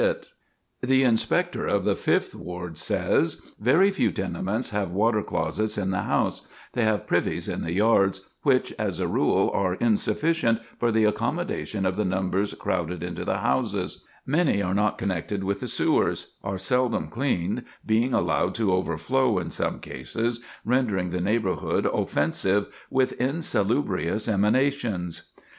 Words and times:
[Illustration: 0.01 0.31
PLAN 0.31 0.41
OF 0.41 0.49
CELLAR] 0.89 0.97
The 0.97 1.03
Inspector 1.03 1.67
of 1.67 1.85
the 1.85 1.95
Fifth 1.95 2.33
Ward 2.33 2.77
says: 2.79 3.41
"Very 3.59 3.91
few 3.91 4.11
tenements 4.11 4.71
have 4.71 4.89
water 4.91 5.21
closets 5.21 5.77
in 5.77 5.91
the 5.91 6.01
house; 6.01 6.47
they 6.73 6.83
have 6.85 7.05
privies 7.05 7.47
in 7.47 7.61
the 7.61 7.73
yards, 7.73 8.21
which, 8.41 8.73
as 8.79 8.99
a 8.99 9.07
rule, 9.07 9.51
are 9.53 9.75
insufficient 9.75 10.59
for 10.79 10.91
the 10.91 11.03
accommodation 11.05 11.85
of 11.85 11.97
the 11.97 12.03
numbers 12.03 12.55
crowded 12.55 13.03
into 13.03 13.23
the 13.23 13.41
houses; 13.41 14.03
many 14.25 14.59
are 14.63 14.73
not 14.73 14.97
connected 14.97 15.43
with 15.43 15.59
the 15.59 15.67
sewers; 15.67 16.33
are 16.43 16.57
seldom 16.57 17.07
cleaned, 17.07 17.63
being 17.85 18.11
allowed 18.15 18.55
to 18.55 18.73
overflow 18.73 19.37
in 19.37 19.51
some 19.51 19.77
cases, 19.77 20.39
rendering 20.65 21.11
the 21.11 21.21
neighborhood 21.21 21.85
offensive 21.85 22.73
with 22.89 23.11
insalubrious 23.21 24.27
emanations." 24.27 25.29